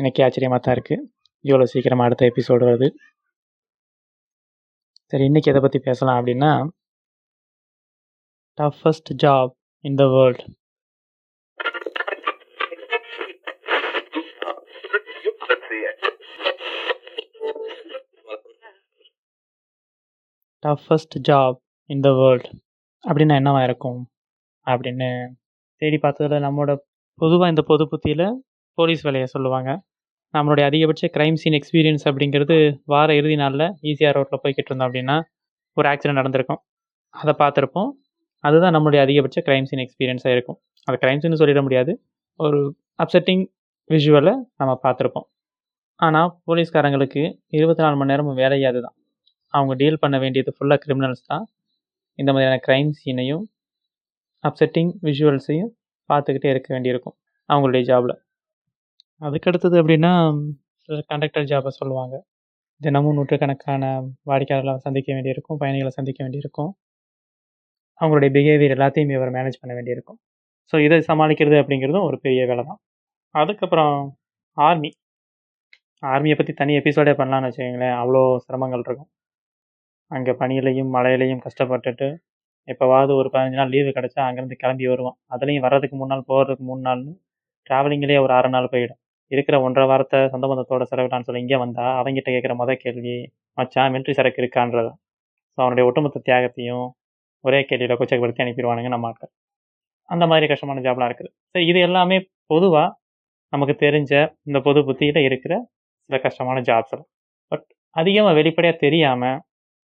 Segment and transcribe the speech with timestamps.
[0.00, 1.06] எனக்கே ஆச்சரியமாக தான் இருக்குது
[1.44, 2.88] இவ்வளோ சீக்கிரமாக அடுத்த எபிசோடு வருது.
[5.12, 6.52] சரி இன்றைக்கி எதை பற்றி பேசலாம் அப்படின்னா
[8.58, 9.52] toughest job
[9.84, 10.42] in the world
[20.62, 21.58] toughest job
[21.90, 22.48] in the world
[23.04, 24.00] அப்படின்னா என்னவா இருக்கும்?
[24.66, 25.08] அப்படின்னு
[25.82, 26.72] தேடி பார்த்ததில் நம்மளோட
[27.22, 28.26] பொதுவாக இந்த பொது புத்தியில்
[28.78, 29.70] போலீஸ் வேலையை சொல்லுவாங்க.
[30.34, 35.16] நம்மளுடைய அதிகபட்ச க்ரைம் சீன் எக்ஸ்பீரியன்ஸ் அப்படிங்கிறது வார இறுதி நாளில் ஈஸியாக ரோட்டில் போய்கிட்டு இருந்தோம் அப்படின்னா
[35.76, 36.60] ஒரு ஆக்சிடென்ட் நடந்திருக்கும்.
[37.14, 37.90] அதை பார்த்துருப்போம்.
[38.44, 40.58] அதுதான் நம்மளுடைய அதிகபட்ச க்ரைம் சீன் எக்ஸ்பீரியன்ஸாக இருக்கும்.
[40.88, 41.92] அது க்ரைம் சீன் சொல்லிட முடியாது.
[42.40, 42.60] ஒரு
[43.02, 43.44] அப்செட்டிங்
[43.90, 45.26] விஷுவலை நம்ம பார்த்துருப்போம்.
[46.00, 47.22] ஆனால் போலீஸ்காரங்களுக்கு
[47.58, 48.96] இருபத்தி நாலு மணி நேரமும் வேலையே அதுதான்.
[49.54, 51.44] அவங்க டீல் பண்ண வேண்டியது ஃபுல்லாக கிரிமினல்ஸ் தான்.
[52.18, 53.44] இந்த மாதிரியான க்ரைம் சீனையும்
[54.44, 55.70] அப்செட்டிங் விஷுவல்ஸையும்
[56.10, 57.16] பார்த்துக்கிட்டே இருக்க வேண்டியிருக்கும்
[57.48, 58.16] அவங்களுடைய ஜாபில்
[59.22, 60.12] அதுக்கடுத்தது அப்படின்னா
[61.10, 62.14] கண்டக்டர் ஜாபை சொல்லுவாங்க.
[62.80, 63.84] தினமும் நூற்றுக்கணக்கான
[64.30, 66.70] வாடிக்கையாளர்களை சந்திக்க வேண்டியிருக்கும் பயணிகளை சந்திக்க வேண்டியிருக்கும்.
[68.00, 70.18] அவங்களுடைய பிஹேவியர் எல்லாத்தையுமே இவர் மேனேஜ் பண்ண வேண்டியிருக்கும்.
[70.72, 72.80] ஸோ இதை சமாளிக்கிறது அப்படிங்கிறதும் ஒரு பெரிய வேலை தான்.
[73.34, 73.94] அதுக்கப்புறம்
[74.56, 74.90] ஆர்மி
[76.12, 77.96] ஆர்மியை பற்றி தனி எபிசோடே பண்ணலான்னு வச்சுக்கோங்களேன்.
[78.02, 79.10] அவ்வளோ சிரமங்கள் இருக்கும்.
[80.10, 82.08] அங்கே பனியிலையும் மழையிலையும் கஷ்டப்பட்டுட்டு
[82.68, 85.18] எப்போவாவது ஒரு பதினஞ்சு நாள் லீவு கிடச்சா அங்கேருந்து கிளம்பி வருவான்.
[85.34, 87.12] அதுலேயும் வர்றதுக்கு மூணு நாள் போகிறதுக்கு மூணு நாள்னு
[87.66, 89.00] ட்ராவலிங்கிலே ஒரு ஆறு நாள் போயிடும்.
[89.30, 93.14] இருக்கிற ஒன்றரை வாரத்தை சொந்த பந்தத்தோட செலவிடான்னு சொல்லி இங்கே வந்தால் அவங்ககிட்ட கேட்குற மொதல் கேள்வி
[93.58, 94.90] மச்சான் மிலிட்ரி சரக்கு இருக்கான்றது
[95.54, 96.86] ஸோ அவனுடைய ஒட்டுமொத்த தியாகத்தையும்
[97.44, 99.30] ஒரே கேள்வியில் கொச்சைப்படுத்தி அனுப்பிடுவானுங்க நம்ம ஆட்கள்.
[100.08, 101.30] அந்த மாதிரி கஷ்டமான ஜாப்லாம் இருக்குது.
[101.52, 102.16] ஸோ இது எல்லாமே
[102.52, 102.88] பொதுவாக
[103.52, 104.12] நமக்கு தெரிஞ்ச
[104.48, 105.52] இந்த பொது புத்தியில் இருக்கிற
[106.10, 107.10] சில கஷ்டமான ஜாப்ஸ் எல்லாம்
[107.52, 107.64] பட்
[107.96, 109.38] அதிகமாக வெளிப்படையாக தெரியாமல்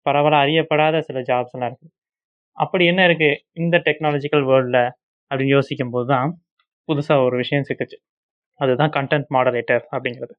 [0.07, 1.93] பரவலாக அறியப்படாத சில ஜாப்ஸ் எல்லாம் இருக்குது
[2.59, 4.83] அப்படி என்ன இருக்குது இந்த டெக்னாலஜிக்கல் வேர்ல்டில்
[5.31, 6.31] அப்படின்னு யோசிக்கும் போது தான்
[6.89, 7.99] புதுசாக ஒரு விஷயம் சிக்கிச்சு.
[8.61, 10.35] அதுதான் கண்டென்ட் மாடரேட்டர் அப்படிங்கிறது.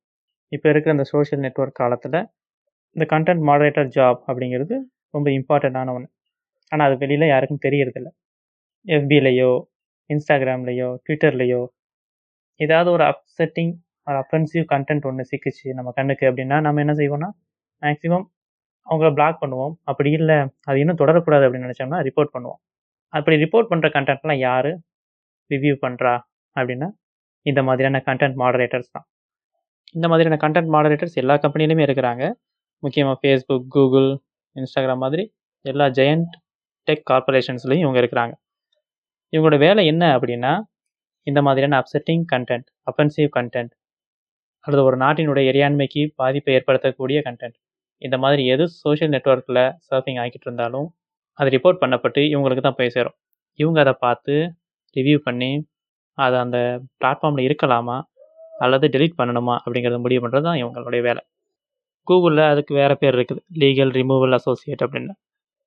[0.51, 2.19] இப்போ இருக்கிற இந்த சோஷியல் நெட்ஒர்க் காலத்தில்
[2.95, 4.75] இந்த கண்டென்ட் மாடரேட்டர் ஜாப் அப்படிங்கிறது
[5.15, 6.09] ரொம்ப இம்பார்ட்டண்ட்டான ஒன்று
[6.71, 8.09] ஆனால் அது வெளியில் யாருக்கும் தெரியறதில்ல.
[8.85, 9.51] எஃபிலையோ
[10.09, 11.61] இன்ஸ்டாகிராம்லேயோ ட்விட்டர்லேயோ
[12.59, 13.73] ஏதாவது ஒரு அப்செட்டிங்
[14.07, 17.29] ஒரு அஃபென்சிவ் கண்டென்ட் ஒன்று சிக்கிச்சு நம்ம கண்ணுக்கு அப்படின்னா நம்ம என்ன செய்வோம்னா
[17.81, 18.25] மேக்ஸிமம்
[18.87, 19.73] அவங்கள பிளாக் பண்ணுவோம்.
[19.89, 20.37] அப்படி இல்லை
[20.69, 22.59] அது இன்னும் தொடரக்கூடாது அப்படின்னு நினச்சோம்னா ரிப்போர்ட் பண்ணுவோம்.
[23.13, 24.71] அப்படி ரிப்போர்ட் பண்ணுற கண்டென்ட்லாம் யார்?
[25.51, 26.13] ரிவ்யூ பண்ணுறா
[26.55, 26.87] அப்படின்னா
[27.45, 29.05] இந்த மாதிரியான கண்டென்ட் மாடரேட்டர்ஸ் தான்.
[29.95, 32.23] இந்த மாதிரியான கண்டென்ட் மாடரேட்டர்ஸ் எல்லா கம்பெனிலையுமே இருக்கிறாங்க.
[32.83, 34.09] முக்கியமாக ஃபேஸ்புக் கூகுள்
[34.55, 35.23] இன்ஸ்டாகிராம் மாதிரி
[35.65, 36.33] எல்லா ஜெயண்ட்
[36.87, 38.33] டெக் கார்பரேஷன்ஸ்லையும் இவங்க இருக்கிறாங்க.
[39.33, 40.53] இவங்களோட வேலை என்ன அப்படின்னா
[41.27, 43.73] இந்த மாதிரியான அப்செட்டிங் கண்டென்ட் அஃபென்சிவ் கண்டென்ட்
[44.65, 47.57] அல்லது ஒரு நாட்டினுடைய இறையாண்மைக்கு பாதிப்பை ஏற்படுத்தக்கூடிய கண்டென்ட்
[48.01, 50.87] இந்த மாதிரி எது சோஷியல் நெட்ஒர்க்கில் சர்ஃபிங் ஆகிட்டு இருந்தாலும்
[51.39, 53.15] அது ரிப்போர்ட் பண்ணப்பட்டு இவங்களுக்கு தான் போய் சேரும்.
[53.59, 54.33] இவங்க அதை பார்த்து
[54.95, 55.51] ரிவ்யூ பண்ணி
[56.17, 56.57] அதை அந்த
[56.99, 57.97] பிளாட்ஃபார்மில் இருக்கலாமா?
[58.63, 59.55] அல்லது டெலீட் பண்ணணுமா?
[59.63, 61.21] அப்படிங்கிறத முடிவு பண்ணுறது தான் இவங்களுடைய வேலை.
[62.07, 63.41] கூகுளில் அதுக்கு வேறு பேர் இருக்குது.
[63.61, 65.13] லீகல் ரிமூவல் அசோசியேட் அப்படின்னு.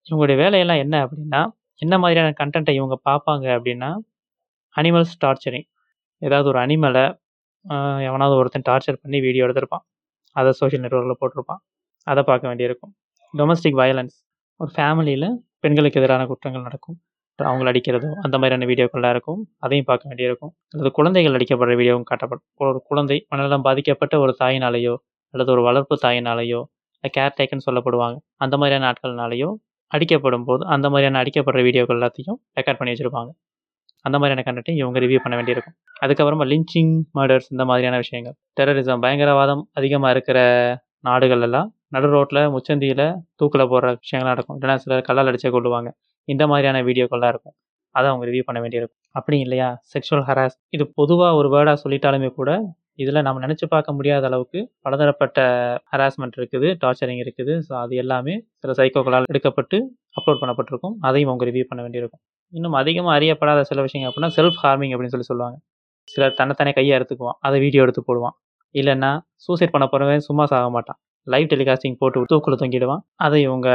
[0.06, 1.42] இவங்களுடைய வேலையெல்லாம் என்ன அப்படின்னா
[1.82, 3.90] என்ன மாதிரியான கண்டென்ட்டை இவங்க பார்ப்பாங்க அப்படின்னா
[4.74, 5.68] அனிமல்ஸ் டார்ச்சரிங்
[6.22, 7.04] ஏதாவது ஒரு அனிமலை
[8.08, 9.84] எவனாவது ஒருத்தன் டார்ச்சர் பண்ணி வீடியோ எடுத்திருப்பான்.
[10.36, 11.60] அதை சோஷியல் நெட்ஒர்க்கில் போட்டிருப்பான்.
[12.06, 12.92] அதை பார்க்க வேண்டியிருக்கும்.
[13.34, 14.16] டொமஸ்டிக் வயலன்ஸ்
[14.60, 15.28] ஒரு ஃபேமிலியில்
[15.64, 16.96] பெண்களுக்கு எதிரான குற்றங்கள் நடக்கும்.
[17.38, 19.40] அவங்கள அடிக்கிறதோ அந்த மாதிரியான வீடியோக்கள்லாம் இருக்கும்.
[19.64, 20.52] அதையும் பார்க்க வேண்டியிருக்கும்.
[20.72, 24.94] அல்லது குழந்தைகள் அடிக்கப்படுற வீடியோவும் காட்டப்படும் ஒரு குழந்தை மனநலம் பாதிக்கப்பட்ட ஒரு தாயினாலேயோ
[25.34, 26.60] அல்லது ஒரு வளர்ப்பு தாயினாலேயோ
[27.16, 29.48] கேர் டேக்கன் சொல்லப்படுவாங்க அந்த மாதிரியான ஆட்கள்னாலேயோ
[29.90, 33.30] அடிக்கப்படும் போது அந்த மாதிரியான அடிக்கப்படுற வீடியோக்கள் எல்லாத்தையும் ரெக்கார்ட் பண்ணி வச்சுருப்பாங்க.
[34.04, 35.74] அந்த மாதிரியான கண்டென்ட்டையும் இவங்க ரிவ்யூ பண்ண வேண்டியிருக்கும்.
[36.04, 38.34] அதுக்கப்புறமா லிஞ்சிங் மர்டர்ஸ் இந்த மாதிரியான விஷயங்கள்.
[38.58, 40.38] டெரரிசம் பயங்கரவாதம் அதிகமாக இருக்கிற
[41.08, 43.06] நாடுகள் எல்லாம் நடு ரோட்டில் முச்சந்தியில்
[43.40, 44.56] தூக்கில் போடுற விஷயங்கள் நடக்கும்.
[44.58, 45.90] இல்லைனா சிலர் கல்லால் அடிச்சே கொள்ளுவாங்க
[46.32, 47.56] இந்த மாதிரியான வீடியோக்கள்லாம் இருக்கும்.
[47.94, 49.00] அதை அவங்க ரிவ்யூ பண்ண வேண்டியிருக்கும்.
[49.18, 49.68] அப்படி இல்லையா?
[49.92, 52.50] செக்ஷுவல் ஹராஸ் இது பொதுவாக ஒரு வேர்டாக சொல்லிட்டாலுமே கூட
[53.02, 55.38] இதில் நம்ம நினச்சி பார்க்க முடியாத அளவுக்கு பலதரப்பட்ட
[55.92, 57.54] ஹராஸ்மெண்ட் இருக்குது டார்ச்சரிங் இருக்குது.
[57.66, 59.78] ஸோ அது எல்லாமே சில சைக்கோக்களால் எடுக்கப்பட்டு
[60.18, 60.94] அப்லோட் பண்ணப்பட்டிருக்கும்.
[61.08, 62.22] அதையும் அவங்க ரிவ்யூ பண்ண வேண்டியிருக்கும்.
[62.52, 65.56] இன்னும் அதிகமாக அறியப்படாத சில விஷயங்கள் அப்படின்னா செல்ஃப் ஹார்மிங் அப்படின்னு சொல்லி சொல்லுவாங்க.
[66.08, 68.36] சிலர் தன்னைத்தானே கையை எடுத்துக்குவான் அதை வீடியோ எடுத்து போடுவான்.
[68.74, 69.10] இல்லைன்னா
[69.46, 70.98] சூசைட் பண்ண போகிறவன் சும்மா சாக மாட்டான்.
[71.32, 73.02] லைவ் டெலிகாஸ்டிங் போட்டு தூக்குள்ள தொங்கிடுவான்.
[73.26, 73.68] அதை இவங்க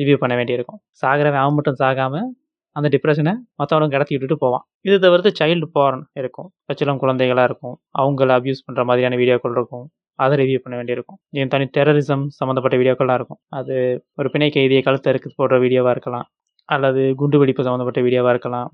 [0.00, 0.80] ரிவ்யூ பண்ண வேண்டியிருக்கும்.
[1.02, 2.28] சாகிறவன் அவன் மட்டும் சாகாமல்
[2.76, 4.64] அந்த டிப்ரெஷனை மற்றவனும் கடத்தி விட்டுட்டு போவான்.
[4.88, 6.48] இது தவிர்த்து சைல்டு பார்ன் இருக்கும்.
[6.68, 7.76] பச்சிலம் குழந்தைகளாக இருக்கும்.
[8.00, 9.84] அவங்கள அப்யூஸ் பண்ணுற மாதிரியான வீடியோக்கள் இருக்கும்.
[10.18, 11.18] அதை ரிவ்யூ பண்ண வேண்டியிருக்கும்.
[11.40, 13.40] என் தனி டெரரிசம் சம்மந்தப்பட்ட வீடியோக்கள்லாம் இருக்கும்.
[13.58, 13.76] அது
[14.20, 16.26] ஒரு பிணை கைதியை கழுத்தை இருக்கு போடுற வீடியோவாக இருக்கலாம்.
[16.68, 18.68] அல்லது குண்டு வெடிப்பு சம்மந்தப்பட்ட வீடியோவாக இருக்கலாம்.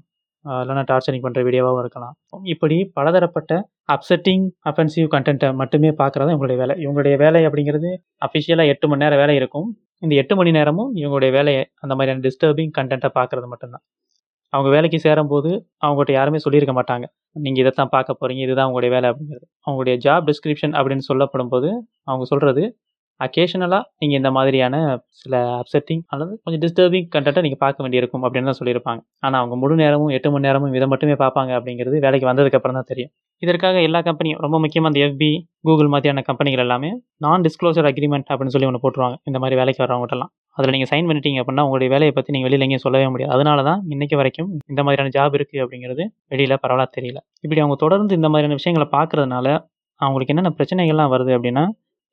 [0.45, 2.15] இல்லைனா டார்ச்சரிங் பண்ணுற வீடியோவாகவும் இருக்கலாம்.
[2.53, 3.53] இப்படி பலதரப்பட்ட
[3.95, 6.77] அப்செட்டிங் அஃபென்சிவ் கண்டென்ட்டை மட்டுமே பார்க்குறது இவங்களுடைய வேலை.
[6.85, 7.91] இவங்களுடைய வேலை அப்படிங்கிறது
[8.27, 9.69] அஃபிஷியலாக எட்டு மணி நேரம் வேலை இருக்கும்.
[10.05, 13.85] இந்த எட்டு மணி நேரமும் இவங்களுடைய வேலையை அந்த மாதிரியான டிஸ்டர்பிங் கண்டென்ட்டை பார்க்குறது மட்டும்தான்.
[14.53, 15.51] அவங்க வேலைக்கு சேரும்போது
[15.85, 17.05] அவங்ககிட்ட யாருமே சொல்லியிருக்க மாட்டாங்க.
[17.45, 19.47] நீங்கள் இதை தான் பார்க்க போகிறீங்க இதுதான் அவங்களுடைய வேலை அப்படிங்கிறது.
[19.67, 21.69] அவங்களுடைய ஜாப் டிஸ்கிரிப்ஷன் அப்படின்னு சொல்லப்படும்போது
[22.09, 22.63] அவங்க சொல்கிறது
[23.27, 24.77] அக்கேஷனலாக நீங்கள் இந்த மாதிரியான
[25.21, 29.01] சில அப்செட்டிங் அல்லது கொஞ்சம் டிஸ்டர்பிங் கண்டென்ட்டை நீங்கள் பார்க்க வேண்டியிருக்கும் அப்படின்னு தான் சொல்லியிருப்பாங்க.
[29.27, 33.13] ஆனால் அவங்க முழு நேரமும் எட்டு மணி நேரமும் இதை மட்டுமே பார்ப்பாங்க அப்படிங்கிறது வேலைக்கு வந்ததுக்கப்புறம் தான் தெரியும்.
[33.43, 35.31] இதற்காக எல்லா கம்பெனியும் ரொம்ப முக்கியமாக இந்த எஃபி
[35.69, 36.91] கூகுள் மாதிரியான கம்பெனிகள் எல்லாமே
[37.25, 39.17] நான் டிஸ்க்ளோசர் அக்ரிமெண்ட் அப்படின்னு சொல்லி ஒன்று போட்டுருவாங்க.
[39.31, 42.85] இந்த மாதிரி வேலைக்கு வரவங்கட்டெல்லாம் அதில் நீங்கள் சைன் பண்ணிட்டீங்க அப்படின்னா உங்களுடைய வேலையை பற்றி நீங்கள் வெளியில் எங்கேயும்
[42.87, 43.33] சொல்லவே முடியாது.
[43.37, 47.19] அதனால தான் இன்றைக்கி வரைக்கும் இந்த மாதிரியான ஜாப் இருக்குது அப்படிங்கிறது வெளியில் பரவாயில்ல தெரியல.
[47.45, 49.47] இப்படி அவங்க தொடர்ந்து இந்த மாதிரியான விஷயங்களை பார்க்குறதுனால
[50.01, 51.65] அவங்களுக்கு என்னென்ன பிரச்சனைகள்லாம் வருது அப்படின்னா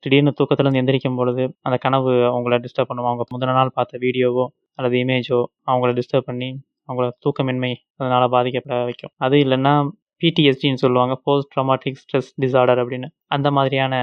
[0.04, 4.96] திடீர்னு தூக்கத்துலேருந்து எந்திரிக்கும் பொழுது அந்த கனவு அவங்கள டிஸ்டர்ப் பண்ணுவோம் அவங்க முந்தின நாள் பார்த்த வீடியோவோ அல்லது
[5.04, 5.38] இமேஜோ
[5.70, 6.50] அவங்கள டிஸ்டர்ப் பண்ணி
[6.88, 9.12] அவங்கள தூக்கமின்மை அதனால் பாதிக்கப்பட வைக்கும்.
[9.16, 9.72] அது இல்லைன்னா
[10.22, 13.08] பிடிஎஸ்டின்னு சொல்லுவாங்க போஸ்ட் ட்ராமாட்டிக் ஸ்ட்ரெஸ் டிசார்டர் அப்படின்னு.
[13.28, 13.94] அந்த மாதிரியான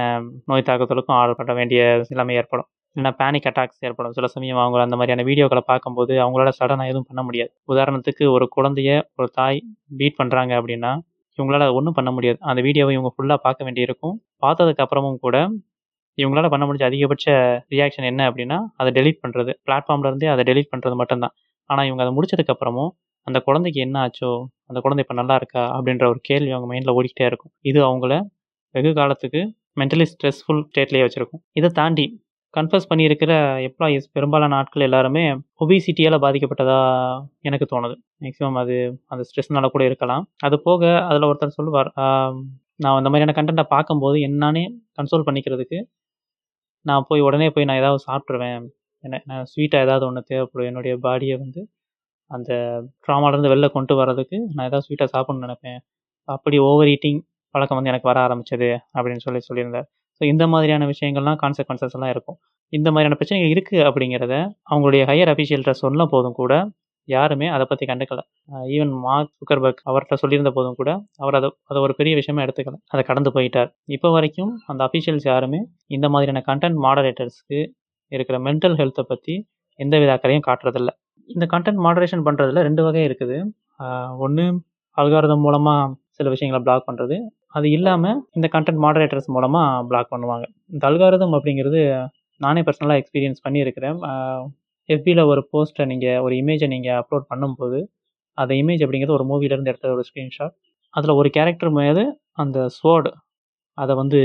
[0.50, 1.80] நோய் தாக்குதலுக்கும் ஆடப்பட வேண்டிய
[2.12, 2.68] நிலைமை ஏற்படும்.
[2.96, 4.12] இல்லைனா பேனிக் அட்டாக்ஸ் ஏற்படும்.
[4.12, 7.50] சில சமயம் அவங்க அந்த மாதிரியான வீடியோக்களை பார்க்கும்போது அவங்களால சடனாக எதுவும் பண்ண முடியாது.
[7.72, 9.58] உதாரணத்துக்கு ஒரு குழந்தைய ஒரு தாய்
[9.98, 10.92] பீட் பண்ணுறாங்க அப்படின்னா
[11.38, 12.38] இவங்களால ஒன்றும் பண்ண முடியாது.
[12.40, 14.14] அந்த வீடியோவை இவங்க ஃபுல்லாக பார்க்க வேண்டியிருக்கும்.
[14.44, 15.36] பார்த்ததுக்கு அப்புறமும் கூட
[16.18, 17.26] இவங்களால பண்ண முடிஞ்ச அதிகபட்ச
[17.74, 21.34] ரியாக்ஷன் என்ன அப்படின்னா அதை டெலீட் பண்ணுறது பிளாட்ஃபார்ம்ல இருந்தே அதை டெலீட் பண்ணுறது மட்டும்தான்.
[21.70, 22.90] ஆனால் இவங்க அதை முடிச்சதுக்கப்புறமும்
[23.26, 24.30] அந்த குழந்தைக்கு என்ன ஆச்சோ
[24.70, 27.52] அந்த குழந்தை இப்போ நல்லா இருக்கா அப்படின்ற ஒரு கேள்வி அவங்க மைண்டில் ஓடிக்கிட்டே இருக்கும்.
[27.70, 28.12] இது அவங்கள
[28.74, 29.40] வெகு காலத்துக்கு
[29.80, 31.42] மென்டலி ஸ்ட்ரெஸ்ஃபுல் ஸ்டேட்லேயே வச்சுருக்கும்.
[31.58, 32.06] இதை தாண்டி
[32.54, 33.32] கன்ஃபர்ஸ் பண்ணியிருக்கிற
[33.68, 35.24] எம்ப்ளாயீஸ் பெரும்பாலான ஆட்கள் எல்லாருமே
[35.64, 36.78] ஒபிசிட்டியால் பாதிக்கப்பட்டதா
[37.48, 37.96] எனக்கு தோணுது.
[38.24, 38.76] மேக்ஸிமம் அது
[39.12, 40.24] அந்த ஸ்ட்ரெஸ்னால கூட இருக்கலாம்.
[40.46, 41.90] அது போக அதில் ஒருத்தர் சொல்லுவார்
[42.84, 44.64] நான் அந்த மாதிரியான கண்டென்ட்டை பார்க்கும்போது என்னானே
[44.98, 45.78] கன்சோல் பண்ணிக்கிறதுக்கு
[46.86, 48.58] நான் போய் உடனே போய் நான் ஏதாவது சாப்பிட்ருவேன்
[49.04, 50.68] என்ன நான் ஸ்வீட்டாக ஏதாவது ஒன்று தேவைப்படும்.
[50.70, 51.60] என்னுடைய பாடியை வந்து
[52.30, 52.50] அந்த
[53.04, 55.78] ட்ராமாலேருந்து வெளில கொண்டு வரதுக்கு நான் ஏதாவது ஸ்வீட்டாக சாப்பிட்ணுன்னு நினைப்பேன்.
[56.28, 57.20] அப்படி ஓவர் ஈட்டிங்
[57.54, 59.86] பழக்கம் வந்து எனக்கு வர ஆரம்பிச்சது அப்படின்னு சொல்லி சொல்லியிருந்தார்.
[60.20, 62.38] ஸோ இந்த மாதிரியான விஷயங்கள்லாம் கான்சிக்வன்சஸ் எல்லாம் இருக்கும்.
[62.72, 64.34] இந்த மாதிரியான பிரச்சனைகள் இருக்குது அப்படிங்கிறத
[64.70, 66.52] அவங்களுடைய ஹையர் அஃபிஷியல்கிட்ட சொன்ன போதும் கூட
[67.14, 68.20] யாருமே அதை பற்றி கண்டுக்கல.
[68.74, 70.90] ஈவன் மார்க் சுக்கர்பர்க் அவர்கிட்ட சொல்லியிருந்த போதும் கூட
[71.22, 72.78] அவர் அதை அதை ஒரு பெரிய விஷயமா எடுத்துக்கல.
[72.92, 73.70] அதை கடந்து போயிட்டார்.
[73.96, 75.60] இப்போ வரைக்கும் அந்த அஃபிஷியல்ஸ் யாருமே
[75.96, 77.60] இந்த மாதிரியான கண்டென்ட் மாடரேட்டர்ஸ்க்கு
[78.12, 79.36] இருக்கிற மென்டல் ஹெல்த்தை பற்றி
[79.84, 80.90] எந்தவித அக்கறையும் காட்டுறதில்ல.
[81.28, 83.38] இந்த கண்டென்ட் மாடரேஷன் பண்ணுறதுல ரெண்டு வகை இருக்குது.
[84.24, 84.44] ஒன்று
[85.00, 85.88] அல்காரதம் மூலமாக
[86.18, 87.16] சில விஷயங்களை பிளாக் பண்ணுறது
[87.56, 90.46] அது இல்லாமல் இந்த கண்டென்ட் மாடரேட்டர்ஸ் மூலமாக பிளாக் பண்ணுவாங்க.
[90.74, 91.80] இந்த அல்காரதம் அப்படிங்கிறது
[92.44, 93.98] நானே பர்சனலாக எக்ஸ்பீரியன்ஸ் பண்ணியிருக்கிறேன்.
[94.88, 97.78] எஃபியில் ஒரு போஸ்ட்டை நீங்கள் ஒரு இமேஜை நீங்கள் அப்லோட் பண்ணும்போது
[98.38, 100.54] அந்த இமேஜ் அப்படிங்கிறது ஒரு மூவிலேருந்து எடுத்த ஒரு ஸ்க்ரீன்ஷாட்
[100.94, 103.10] அதில் ஒரு கேரக்டர் மேலே அந்த ஸ்வோர்டு
[103.78, 104.18] அதை வந்து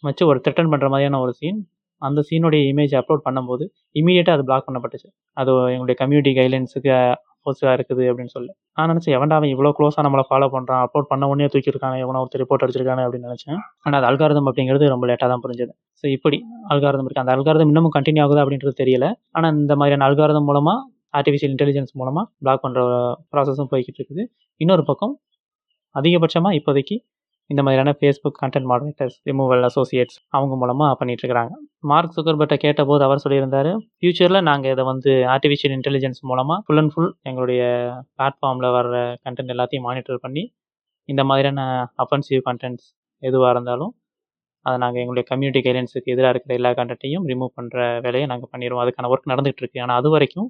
[0.00, 1.58] வச்சு ஒரு த்ரெட்டன் பண்ணுற மாதிரியான ஒரு சீன்
[2.02, 3.64] அந்த சீனுடைய இமேஜ் அப்லோட் பண்ணும்போது
[3.94, 5.08] இமீடியட்டாக அது பிளாக் பண்ணப்பட்டுச்சு.
[5.36, 6.92] அது எங்களுடைய கம்யூனிட்டி கைட்லைன்ஸுக்கு
[7.44, 8.50] போஸ்டாக இருக்குது அப்படின்னு சொல்லி.
[8.78, 12.42] நான் நினச்சேன் எவன்டா அவன் இவ்வளோ க்ளோஸாக நம்மளை ஃபாலோ பண்ணுறான் அப்லோட் பண்ண உடனே தூக்கியிருக்காங்க எவனோ ஒருத்தர்
[12.44, 13.58] ரிப்போர்ட் அடிச்சிருக்கானே அப்படின்னு நினச்சேன்.
[13.84, 15.72] ஆனால் அது அல்காரதம் அப்படிங்கிறது ரொம்ப லேட்டாக தான் புரிஞ்சது.
[16.00, 16.38] ஸோ இப்படி
[16.74, 19.08] அல்காரதம் இருக்குது அந்த அல்காரதம் இன்னமும் கண்டினியூ ஆகுது அப்படின்றது தெரியல.
[19.38, 20.78] ஆனால் இந்த மாதிரியான அல்காரதம் மூலமாக
[21.18, 22.80] ஆர்டிஃபிஷியல் இன்டெலிஜென்ஸ் மூலமாக பிளாக் பண்ணுற
[23.32, 24.22] ப்ராசஸும் போய்கிட்டு இருக்குது.
[24.60, 25.14] இன்னொரு பக்கம்
[25.98, 26.96] அதிகபட்சமாக இப்போதைக்கு
[27.50, 31.42] இந்த மாதிரியான Facebook content moderators removal associates அவங்க மூலமாக பண்ணிட்டு
[31.84, 37.12] மார்க் சுகர்பர்ட்டை கேட்டபோது அவர் சொல்லியிருந்தார் ஃப்யூச்சரில் நாங்கள் இதை வந்து ஆர்டிஃபிஷியல் இன்டெலிஜென்ஸ் மூலமாக ஃபுல் அண்ட் ஃபுல்
[37.22, 37.62] எங்களுடைய
[38.14, 38.94] பிளாட்ஃபார்மில் வர்ற
[39.26, 40.44] கண்டென்ட் எல்லாத்தையும் மானிட்டர் பண்ணி
[41.08, 41.60] இந்த மாதிரியான
[42.04, 42.88] அஃபென்சிவ் கண்டென்ட்ஸ்
[43.22, 43.92] எதுவாக இருந்தாலும்
[44.66, 49.10] அதை நாங்கள் எங்களுடைய கம்யூனிட்டி கைடன்ஸுக்கு எதிராக இருக்கிற எல்லா கண்டென்ட்டையும் ரிமூவ் பண்ணுற வேலையை நாங்கள் பண்ணிடுவோம் அதுக்கான
[49.12, 50.48] ஒர்க் நடந்துகிட்ருக்கு ஆனால் அது வரைக்கும்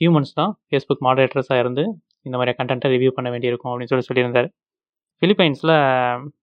[0.00, 1.84] ஹியூமன்ஸ் தான் ஃபேஸ்புக் மாடரேட்டர்ஸாக இருந்து
[2.26, 4.48] இந்த மாதிரி கண்டென்ட்டை ரிவ்யூ பண்ண வேண்டியிருக்கும் அப்படின்னு சொல்லி சொல்லியிருந்தார்.
[5.22, 5.74] ஃபிலிப்பைன்ஸில்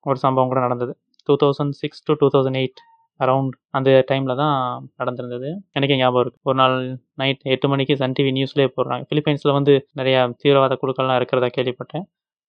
[0.10, 0.94] ஒரு சம்பவம் கூட நடந்தது.
[1.28, 2.80] Two thousand six to two thousand eight
[3.20, 4.56] around அந்த டைமில் தான்
[5.00, 5.50] நடந்திருந்தது.
[5.78, 6.76] எனக்கு ஞாபகம் இருக்குது ஒரு நாள்
[7.22, 9.04] நைட் எட்டு மணிக்கு சன் டிவி நியூஸ்லேயே போடுறாங்க.
[9.10, 12.06] ஃபிலிப்பைன்ஸில் வந்து நிறையா தீவிரவாத குழுக்கள்லாம் இருக்கிறதா கேள்விப்பட்டேன்.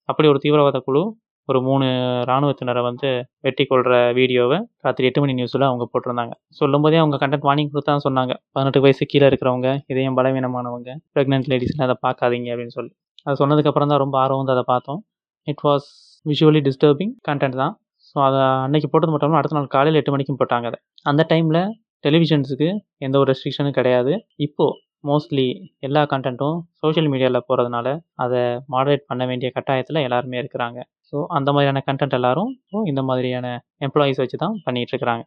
[0.08, 1.02] அப்படி ஒரு தீவிரவாத குழு
[1.49, 1.87] ஒரு மூணு
[2.26, 3.08] இராணுவத்தினரை வந்து
[3.46, 6.34] வெட்டி கொள்கிற வீடியோவை ராத்திரி எட்டு மணி நியூஸில் அவங்க போட்டிருந்தாங்க.
[6.60, 8.34] சொல்லும்போதே அவங்க கண்டென்ட் வார்னிங் கொடுத்தா சொன்னாங்க.
[8.54, 12.92] பதினெட்டு வயசு கீழே இருக்கிறவங்க இதயம் பலவீனமானவங்க ப்ரெக்னென்ட் லேடிஸ்லாம் அதை பார்க்காதீங்க அப்படின்னு சொல்லி.
[13.26, 15.02] அதை சொன்னதுக்கப்புறம் தான் ரொம்ப ஆர்வம் வந்து அதை பார்த்தோம்.
[15.46, 15.90] It was
[16.26, 17.75] visually disturbing content தான்.
[18.09, 20.78] ஸோ அதை அன்னைக்கு போட்டது மட்டும் இல்லாமல் அடுத்த நாள் காலையில் எட்டு மணிக்கும் போட்டாங்க அதை.
[21.11, 21.61] அந்த டைமில்
[22.07, 22.69] டெலிவிஷன்ஸுக்கு
[23.07, 24.12] எந்த ஒரு ரெஸ்ட்ரிக்ஷனும் கிடையாது.
[24.47, 24.75] இப்போது
[25.09, 25.47] மோஸ்ட்லி
[25.87, 27.88] எல்லா கண்டென்ட்டும் சோஷியல் மீடியாவில் போகிறதுனால
[28.25, 28.43] அதை
[28.75, 30.78] மாடரேட் பண்ண வேண்டிய கட்டாயத்தில் எல்லாருமே இருக்கிறாங்க.
[31.09, 33.47] ஸோ அந்த மாதிரியான கண்டென்ட் எல்லாரும் ஸோ இந்த மாதிரியான
[33.87, 35.25] எம்ப்ளாயீஸ் வச்சு தான் பண்ணிகிட்ருக்கிறாங்க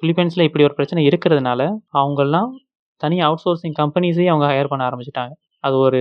[0.00, 1.62] ஃபிலிப்பைன்ஸில் இப்படி ஒரு பிரச்சனை இருக்கிறதுனால
[2.00, 2.50] அவங்கெல்லாம்
[3.02, 5.32] தனி அவுட் சோர்சிங் கம்பெனிஸே அவங்க ஹையர் பண்ண ஆரம்பிச்சிட்டாங்க.
[5.66, 6.00] அது ஒரு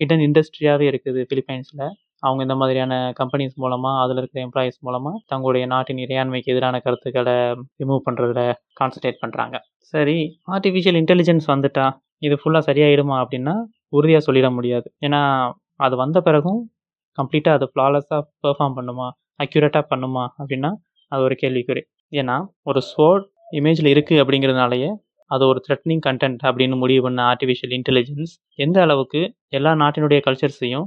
[0.00, 1.84] ஹிடன் இண்டஸ்ட்ரியாகவே இருக்குது ஃபிலிப்பைன்ஸில்
[2.22, 7.36] அவங்க இந்த மாதிரியான கம்பெனிஸ் மூலமாக அதில் இருக்கிற எம்ப்ளாயீஸ் மூலமாக தங்களுடைய நாட்டின் இறையாண்மைக்கு எதிரான கருத்துக்களை
[7.80, 8.42] ரிமூவ் பண்ணுறதுல
[8.80, 9.56] கான்சன்ட்ரேட் பண்ணுறாங்க
[9.92, 11.86] சரி ஆர்டிஃபிஷியல் இன்டெலிஜென்ஸ் வந்துட்டா
[12.18, 13.54] இது ஃபுல்லாக சரியாயிடுமா அப்படின்னா
[13.88, 14.86] உறுதியாக சொல்லிட முடியாது.
[15.00, 15.20] ஏன்னா
[15.76, 16.60] அது வந்த பிறகும்
[17.18, 19.06] கம்ப்ளீட்டாக அது ஃப்ளாலெஸ்ஸாக பெர்ஃபார்ம் பண்ணுமா
[19.40, 20.70] அக்யூரேட்டாக பண்ணுமா அப்படின்னா
[21.12, 21.82] அது ஒரு கேள்விக்குறி.
[22.12, 23.26] ஏன்னா ஒரு ஸ்வோர்ட்
[23.58, 24.90] இமேஜில் இருக்குது அப்படிங்கிறதுனாலயே
[25.30, 30.86] அது ஒரு த்ரெட்னிங் கன்டென்ட் அப்படின்னு முடிவு பண்ண ஆர்டிஃபிஷியல் இன்டெலிஜென்ஸ் எந்த அளவுக்கு எல்லா நாட்டினுடைய கல்ச்சர்ஸையும்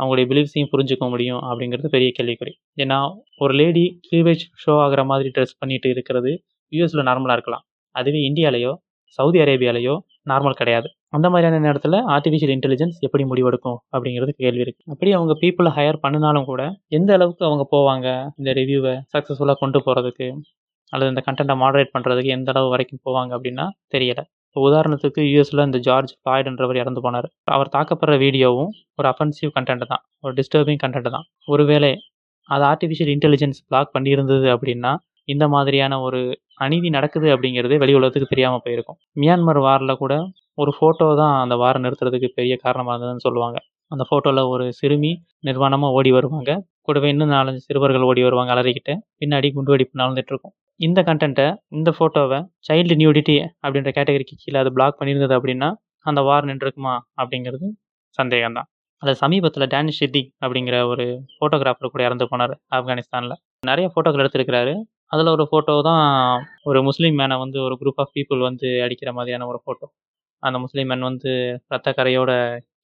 [0.00, 2.52] அவங்களுடைய பிலீஃப்ஸையும் புரிஞ்சுக்க முடியும் அப்படிங்கிறது பெரிய கேள்விக்குறி.
[2.82, 2.98] ஏன்னா
[3.44, 6.32] ஒரு லேடி க்ளீவேஜ் ஷோ ஆகிற மாதிரி ட்ரெஸ் பண்ணிட்டு இருக்கிறது
[6.72, 7.64] யூஎஸில் நார்மலாக இருக்கலாம்.
[7.94, 8.72] அதுவே இந்தியாலேயோ
[9.18, 9.94] சவுதி அரேபியாலேயோ
[10.30, 10.88] நார்மல் கிடையாது.
[11.16, 16.46] அந்த மாதிரியான நேரத்தில் ஆர்டிஃபிஷியல் இன்டெலிஜென்ஸ் எப்படி முடிவெடுக்கும் அப்படிங்கிறது கேள்வி இருக்குது அப்படி அவங்க பீப்புளை ஹையர் பண்ணினாலும்
[16.50, 16.62] கூட
[16.98, 18.08] எந்த அளவுக்கு அவங்க போவாங்க?
[18.40, 20.28] இந்த ரிவ்யூவை சக்ஸஸ்ஃபுல்லாக கொண்டு போகிறதுக்கு
[20.92, 24.24] அல்லது இந்த கண்டென்ட்டை மாடரேட் பண்ணுறதுக்கு எந்த அளவு வரைக்கும் போவாங்க அப்படின்னா தெரியலை.
[24.56, 27.28] உதாரணத்துக்கு யூஎஸில் இந்த ஜார்ஜ் ஃப்ளாய்டுன்றவர் இறந்து போனார்.
[27.56, 30.02] அவர் தாக்கப்படுற வீடியோவும் ஒரு அஃபென்சிவ் கண்டென்ட் தான்.
[30.24, 31.26] ஒரு டிஸ்டர்பிங் கண்டென்ட் தான்.
[31.54, 31.92] ஒருவேளை
[32.48, 34.92] அது ஆர்டிஃபிஷியல் இன்டெலிஜென்ஸ் பிளாக் பண்ணியிருந்தது அப்படின்னா
[35.32, 36.20] இந்த மாதிரியான ஒரு
[36.64, 38.98] அநீதி நடக்குது அப்படிங்கிறது வெளி உலகத்துக்கு தெரியாமல் போயிருக்கும்.
[39.20, 40.14] மியான்மர் வாரில் கூட
[40.62, 43.58] ஒரு ஃபோட்டோ தான் அந்த வாரம் நிறுத்துறதுக்கு பெரிய காரணமாக இருந்ததுன்னு சொல்லுவாங்க.
[43.90, 45.12] அந்த ஃபோட்டோவில் ஒரு சிறுமி
[45.48, 46.50] நிர்வாணமாக ஓடி வருவாங்க.
[46.86, 48.94] கூடவே இன்னும் நாலஞ்சு சிறுவர்கள் ஓடி வருவாங்க அலறிக்கிட்டு.
[49.20, 53.34] பின்னாடி குண்டு வெடிப்பு நடந்துட்டு இருக்கும் இந்த கண்டென்ட்டை இந்த ஃபோட்டோவை சைல்டு நியூடிட்டி
[53.64, 55.68] அப்படின்ற கேட்டகரிக்கு கீழே அது பிளாக் பண்ணியிருந்தது அப்படின்னா
[56.06, 57.66] அந்த வார் நின்றுருக்குமா அப்படிங்கிறது
[58.18, 58.68] சந்தேகம் தான்
[59.22, 63.36] சமீபத்தில் டேனிஷ் சித்திக் அப்படிங்கிற ஒரு ஃபோட்டோகிராஃபர் கூட இறந்து போனார் ஆப்கானிஸ்தானில்.
[63.62, 64.72] நிறைய ஃபோட்டோக்கள் எடுத்திருக்கிறாரு.
[65.14, 66.02] அதில் ஒரு ஃபோட்டோ தான்
[66.70, 69.86] ஒரு முஸ்லீம் மேனை வந்து ஒரு குரூப் ஆஃப் பீப்புள் வந்து அடிக்கிற மாதிரியான ஒரு ஃபோட்டோ
[70.42, 71.30] அந்த முஸ்லீம் மேன் வந்து
[71.74, 72.32] ரத்த கரையோட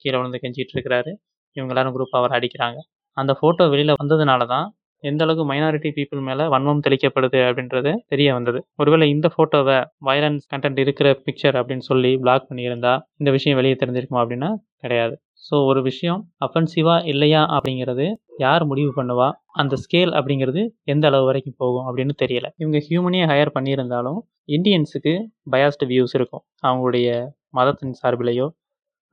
[0.00, 1.12] கீழே விழுந்து கெஞ்சிட்டு இருக்கிறாரு.
[1.56, 2.78] இவங்க எல்லாரும் குரூப் அவர் அடிக்கிறாங்க.
[3.16, 4.66] அந்த ஃபோட்டோ வெளியில் வந்ததுனால தான்
[5.04, 8.58] எந்த அளவுக்கு மைனாரிட்டி பீப்புள் மேலே வன்மம் தெளிக்கப்படுது அப்படின்றது தெரிய வந்தது.
[8.76, 9.76] ஒருவேளை இந்த ஃபோட்டோவை
[10.08, 14.50] வயலன்ஸ் கண்டென்ட் இருக்கிற பிக்சர் அப்படின்னு சொல்லி பிளாக் பண்ணியிருந்தா இந்த விஷயம் வெளியே தெரிஞ்சிருக்குமா அப்படின்னா
[14.84, 15.14] கிடையாது.
[15.46, 18.06] ஸோ ஒரு விஷயம் அஃபென்சிவா இல்லையா அப்படிங்கிறது
[18.44, 19.28] யார் முடிவு பண்ணுவா?
[19.62, 20.62] அந்த ஸ்கேல் அப்படிங்கிறது
[20.92, 22.46] எந்த அளவு வரைக்கும் போகும் அப்படின்னு தெரியல.
[22.62, 24.18] இவங்க ஹியூமனே ஹையர் பண்ணியிருந்தாலும்
[24.56, 25.14] இந்தியன்ஸுக்கு
[25.52, 26.44] பயாஸ்டு வியூஸ் இருக்கும்.
[26.66, 27.08] அவங்களுடைய
[27.50, 28.46] மதத்தின் சார்பிலேயோ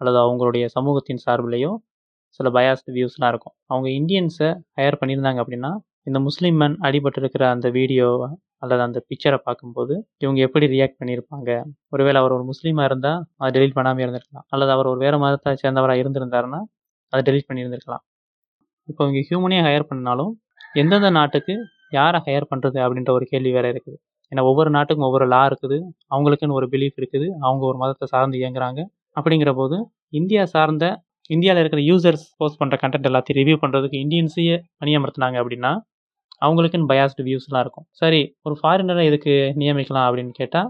[0.01, 1.71] அல்லது அவங்களுடைய சமூகத்தின் சார்பிலேயோ
[2.37, 3.55] சில பயாஸ்டு வியூஸ்லாம் இருக்கும்.
[3.71, 5.71] அவங்க இந்தியன்ஸை ஹையர் பண்ணியிருந்தாங்க அப்படின்னா
[6.09, 8.29] இந்த முஸ்லீம் மேன் அடிபட்டிருக்கிற அந்த வீடியோவை
[8.63, 11.49] அல்லது அந்த பிக்சரை பார்க்கும்போது இவங்க எப்படி ரியாக்ட் பண்ணியிருப்பாங்க?
[11.93, 14.45] ஒருவேளை அவர் ஒரு முஸ்லீமாக இருந்தால் அதை டெலிட் பண்ணாமல் இருந்திருக்கலாம்.
[14.53, 16.59] அல்லது அவர் ஒரு வேறு மதத்தை சேர்ந்தவராக இருந்திருந்தாருன்னா
[17.13, 18.03] அதை டெலிட் பண்ணியிருந்திருக்கலாம்.
[18.89, 20.31] இப்போ இவங்க ஹியூமனே ஹையர் பண்ணாலும்
[20.81, 21.55] எந்தெந்த நாட்டுக்கு
[21.97, 23.97] யாரை ஹையர் பண்ணுறது அப்படின்ற ஒரு கேள்வி வேறு இருக்குது.
[24.31, 25.77] ஏன்னா ஒவ்வொரு நாட்டுக்கும் ஒவ்வொரு லா இருக்குது.
[26.13, 27.27] அவங்களுக்குன்னு ஒரு பிலீஃப் இருக்குது.
[27.45, 28.81] அவங்க ஒரு மதத்தை சார்ந்து இயங்குறாங்க.
[29.17, 29.77] அப்படிங்கிற போது
[30.19, 30.85] இந்தியா சார்ந்த
[31.29, 35.71] இந்தியாவில் இருக்கிற யூசர்ஸ் போஸ்ட் பண்ணுற கண்டென்ட் எல்லாத்தையும் ரிவ்யூ பண்ணுறதுக்கு இந்தியன்ஸையே பணியமர்த்தினாங்க அப்படின்னா
[36.41, 37.85] அவங்களுக்குன்னு பயாஸ்டு வியூஸ்லாம் இருக்கும்.
[38.01, 40.69] சரி ஒரு ஃபாரினரை இதுக்கு நியமிக்கலாம் அப்படின்னு கேட்டால்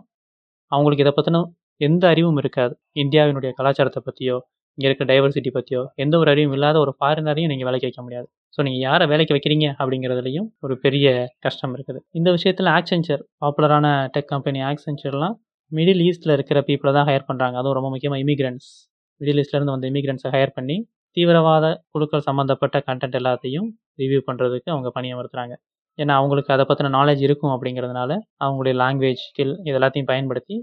[0.71, 1.41] அவங்களுக்கு இதை பற்றின
[1.81, 2.73] எந்த அறிவும் இருக்காது.
[3.03, 4.35] இந்தியாவினுடைய கலாச்சாரத்தை பற்றியோ
[4.77, 8.27] இங்கே இருக்க டைவர்சிட்டி பற்றியோ எந்த ஒரு அறிவும் இல்லாத ஒரு ஃபாரினரையும் நீங்கள் வேலைக்கு வைக்க முடியாது.
[8.55, 11.07] ஸோ நீங்கள் யாரை வேலைக்கு வைக்கிறீங்க அப்படிங்கிறதுலையும் ஒரு பெரிய
[11.45, 11.99] கஷ்டம் இருக்குது.
[12.19, 15.35] இந்த விஷயத்தில் ஆக்சென்ச்சர் பாப்புலரான டெக் கம்பெனி ஆக்சென்ச்சர்லாம்
[15.71, 18.71] மிடில் ஈஸ்ட்டில் இருக்கிற பீப்புளை தான் ஹையர் பண்ணுறாங்க அதுவும் ரொம்ப முக்கியமாக இமிக்ரெண்ட்ஸ்
[19.21, 20.77] மிடில் ஈஸ்ட்லேருந்து வந்த இமிக்ரெண்ட்ஸை ஹையர் பண்ணி
[21.17, 23.67] தீவிரவாத குழுக்கள் சம்மந்தப்பட்ட கண்டென்ட் எல்லாத்தையும்
[24.01, 25.55] ரிவ்யூ பண்ணுறதுக்கு அவங்க பணியமர்த்துறாங்க
[25.99, 28.11] ஏன்னா அவங்களுக்கு அதை பற்றின நாலேஜ் இருக்கும் அப்படிங்கிறதுனால
[28.43, 30.55] அவங்களுடைய லாங்குவேஜ் ஸ்கில் இது எல்லாத்தையும் பயன்படுத்தி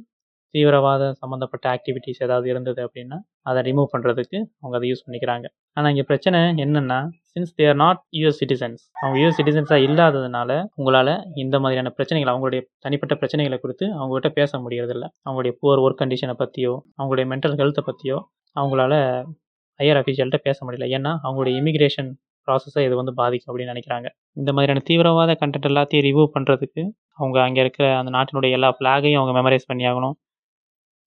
[0.54, 5.46] தீவிரவாத சம்மந்தப்பட்ட ஆக்டிவிட்டீஸ் ஏதாவது இருந்தது அப்படின்னா அதை ரிமூவ் பண்ணுறதுக்கு அவங்க அதை யூஸ் பண்ணிக்கிறாங்க.
[5.76, 6.98] ஆனால் இங்கே பிரச்சனை என்னென்னா
[7.32, 13.16] since they're not US citizens அவங்க யூஎஸ் சிட்டிசன்ஸாக இல்லாததுனால உங்களால் இந்த மாதிரியான பிரச்சனைகள் அவங்களுடைய தனிப்பட்ட
[13.20, 15.06] பிரச்சனைகளை குறித்து அவங்ககிட்ட பேச முடியறதில்ல.
[15.26, 18.18] அவங்களுடைய புவர் ஒர்க் கண்டிஷனை பற்றியோ அவங்களுடைய மென்டல் ஹெல்த்தை பற்றியோ
[18.56, 18.94] அவங்களால
[19.80, 20.86] ஹையர் அஃபீஷியல்கிட்ட பேச முடியல.
[20.96, 22.10] ஏன்னா அவங்களுடைய இமிக்ரேஷன்
[22.48, 24.08] ப்ராசஸை இது வந்து பாதிக்கும் அப்படின்னு நினைக்கிறாங்க.
[24.40, 26.82] இந்த மாதிரியான தீவிரவாத கண்டென்ட் எல்லாத்தையும் ரிவ்யூ பண்ணுறதுக்கு
[27.20, 30.16] அவங்க அங்கே இருக்கிற அந்த நாட்டினுடைய எல்லா ஃப்ளாகையும் அவங்க மெமரைஸ் பண்ணி ஆகணும்.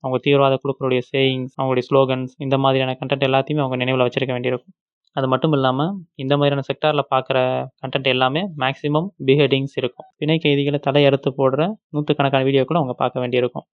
[0.04, 4.74] அவங்க தீவிரவாத குழுக்களுடைய சேயிங்ஸ் அவங்களுடைய ஸ்லோகன்ஸ் இந்த மாதிரியான கண்டென்ட் எல்லாத்தையுமே அவங்க நினைவில் வச்சிருக்க வேண்டியிருக்கும்.
[5.16, 5.92] அது மட்டும் இல்லாமல்
[6.24, 7.38] இந்த மாதிரியான செக்டாரில் பார்க்குற
[7.82, 10.08] கண்டென்ட் எல்லாமே மேக்ஸிமம் பிஹெடிங்ஸ் இருக்கும்.
[10.22, 11.62] பிணை கைதிகளை தலையறுத்து போடுற
[11.96, 13.66] நூற்றுக்கணக்கான வீடியோக்களும் அவங்க பார்க்க வேண்டியிருக்கும்.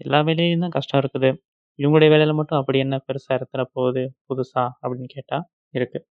[0.00, 1.30] எல்லா வேலையும் தான் கஷ்டம் இருக்குது.
[1.78, 6.04] இவங்களுடைய வேலையில் மட்டும் அப்படி என்ன பெருசாக இருக்கிற போகுது புதுசாக அப்படின்னு கேட்டால் இருக்குது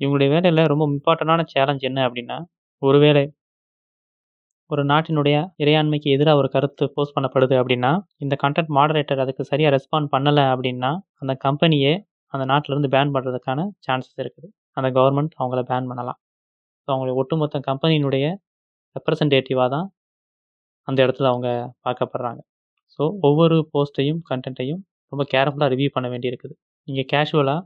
[0.00, 2.38] இவங்களுடைய வேலையில் ரொம்ப இம்பார்ட்டண்டான சேலஞ்ச் என்ன அப்படின்னா
[2.82, 3.24] ஒருவேளை
[4.70, 7.90] ஒரு நாட்டினுடைய இறையாண்மைக்கு எதிராக ஒரு கருத்து போஸ்ட் பண்ணப்படுது அப்படின்னா
[8.24, 10.90] இந்த கண்டென்ட் மாடரேட்டர் அதுக்கு சரியாக ரெஸ்பாண்ட் பண்ணலை அப்படின்னா
[11.22, 11.92] அந்த கம்பெனியே
[12.34, 14.48] அந்த நாட்டிலேருந்து பேன் பண்ணுறதுக்கான சான்சஸ் இருக்குது.
[14.78, 16.18] அந்த கவர்மெண்ட் அவங்கள பேன் பண்ணலாம்.
[16.82, 18.26] ஸோ அவங்களுடைய ஒட்டுமொத்த கம்பெனியினுடைய
[18.96, 19.88] ரெப்ரசன்டேட்டிவாக தான்
[20.88, 21.48] அந்த இடத்துல அவங்க
[21.86, 22.40] பார்க்கப்படுறாங்க.
[22.94, 24.80] ஸோ ஒவ்வொரு போஸ்ட்டையும் கண்டென்ட்டையும்
[25.12, 26.54] ரொம்ப கேர்ஃபுல்லாக ரிவ்யூ பண்ண வேண்டியிருக்குது.
[26.88, 27.60] நீங்கள் கேஷுவலாக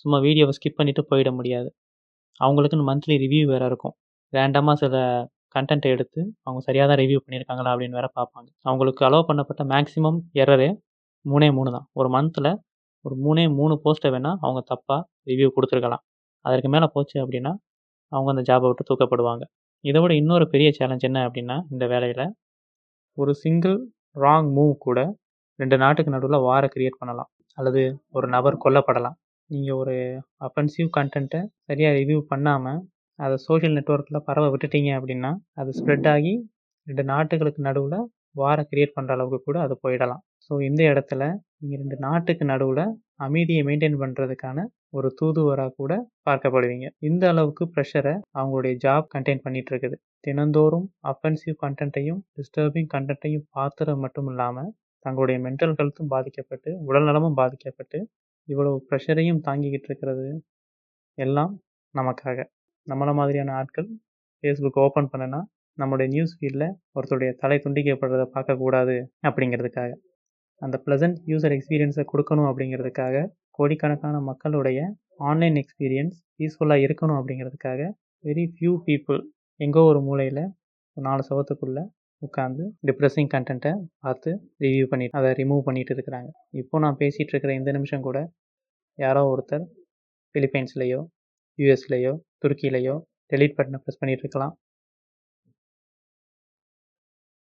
[0.00, 1.68] சும்மா வீடியோவை ஸ்கிப் பண்ணிவிட்டு போயிட முடியாது.
[2.40, 3.94] அவங்களுக்குன்னு மந்த்லி ரிவ்யூ வேறு இருக்கும்.
[4.32, 4.96] ரேண்டமாக சில
[5.54, 8.48] கண்டென்ட்டை எடுத்து அவங்க சரியாக தான் ரிவ்யூ பண்ணியிருக்காங்களா அப்படின்னு வேறு பார்ப்பாங்க.
[8.68, 10.70] அவங்களுக்கு அலோவ் பண்ணப்பட்ட மேக்ஸிமம் எரரே
[11.24, 11.86] மூணே மூணு தான்.
[12.00, 12.50] ஒரு மந்தில்
[13.04, 16.02] ஒரு மூணே மூணு போஸ்ட்டை வேணால் அவங்க தப்பாக ரிவ்யூ கொடுத்துருக்கலாம்.
[16.44, 17.52] அதற்கு மேலே போச்சு அப்படின்னா
[18.12, 19.44] அவங்க அந்த ஜாபை விட்டு தூக்கப்படுவாங்க.
[19.84, 22.24] இதை விட இன்னொரு பெரிய சேலஞ்ச் என்ன அப்படின்னா இந்த வேலையில்
[23.18, 23.76] ஒரு சிங்கிள்
[24.24, 24.98] ராங் மூவ் கூட
[25.58, 27.30] ரெண்டு நாட்டுக்கு நடுவில் வாரை க்ரியேட் பண்ணலாம்.
[27.58, 27.82] அல்லது
[28.16, 29.16] ஒரு நபர் கொல்லப்படலாம்.
[29.50, 29.94] நீங்கள் ஒரு
[30.46, 32.80] அஃபென்சிவ் கண்டென்ட்டை சரியாக ரிவ்யூ பண்ணாமல்
[33.18, 36.34] அதை சோஷியல் நெட்ஒர்க்கில் பரவ விட்டுட்டீங்க அப்படின்னா அது ஸ்ப்ரெட் ஆகி
[36.86, 37.98] ரெண்டு நாட்டுகளுக்கு நடுவில்
[38.40, 40.22] வாரை கிரியேட் பண்ணுற அளவுக்கு கூட அது போயிடலாம்.
[40.46, 41.22] ஸோ இந்த இடத்துல
[41.60, 42.84] நீங்கள் ரெண்டு நாட்டுக்கு நடுவில்
[43.26, 44.58] அமைதியை மெயின்டைன் பண்ணுறதுக்கான
[44.96, 45.92] ஒரு தூதுவராக கூட
[46.26, 46.86] பார்க்கப்படுவீங்க.
[47.08, 49.96] இந்த அளவுக்கு ப்ரெஷரை அவங்களுடைய ஜாப் கண்டெயின் பண்ணிட்டு இருக்குது.
[50.26, 54.70] தினந்தோறும் அஃபென்சிவ் கண்டென்ட்டையும் டிஸ்டர்பிங் கண்டென்ட்டையும் பார்த்துறது மட்டும் இல்லாமல்
[55.04, 57.98] தங்களுடைய மென்டல் ஹெல்த்தும் பாதிக்கப்பட்டு உடல் நலமும் பாதிக்கப்பட்டு
[58.48, 60.26] இவ்வளோ ப்ரெஷரையும் தாங்கிக்கிட்டு இருக்கிறது
[61.18, 61.52] எல்லாம்
[61.94, 62.38] நமக்காக.
[62.86, 63.88] நம்மளை மாதிரியான ஆட்கள்
[64.44, 65.40] ஃபேஸ்புக் ஓப்பன் பண்ணனா
[65.78, 68.96] நம்மளுடைய நியூஸ் ஃபீல்டில் ஒருத்தருடைய தலை துண்டிக்கப்படுறதை பார்க்கக்கூடாது
[69.28, 69.90] அப்படிங்கிறதுக்காக.
[70.62, 73.16] அந்த ப்ளசன்ட் யூசர் எக்ஸ்பீரியன்ஸை கொடுக்கணும் அப்படிங்கிறதுக்காக
[73.58, 74.80] கோடிக்கணக்கான மக்களுடைய
[75.30, 77.80] ஆன்லைன் எக்ஸ்பீரியன்ஸ் பீஸ்ஃபுல்லாக இருக்கணும் அப்படிங்கிறதுக்காக
[78.24, 79.20] வெரி ஃபியூ பீப்புள்
[79.60, 80.42] எங்கோ ஒரு மூலையில்
[80.96, 81.82] நாலு சவத்துக்குள்ளே
[82.26, 83.72] உட்காந்து டிப்ரெஸிங் கண்டென்ட்டை
[84.04, 84.30] பார்த்து
[84.64, 86.30] ரிவ்யூ பண்ணி அதை ரிமூவ் பண்ணிட்டு இருக்கிறாங்க.
[86.62, 88.18] இப்போ நான் பேசிகிட்டு இருக்கிற இந்த நிமிஷம் கூட
[88.98, 89.64] யாரோ ஒருத்தர்
[90.34, 91.00] ஃபிலிப்பைன்ஸ்லேயோ
[91.58, 92.96] யூஎஸ்லேயோ துருக்கியிலையோ
[93.32, 94.54] டெலீட் பட்டனை ப்ரெஸ் பண்ணிகிட்டு இருக்கலாம்.